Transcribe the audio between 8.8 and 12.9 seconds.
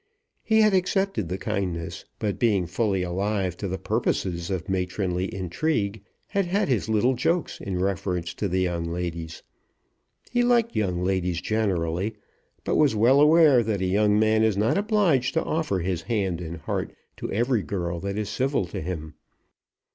ladies. He liked young ladies generally, but